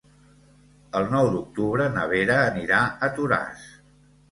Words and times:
El 0.99 1.05
nou 1.11 1.29
d'octubre 1.35 1.87
na 1.99 2.07
Vera 2.15 2.41
anirà 2.47 2.83
a 3.09 3.13
Toràs. 3.21 3.71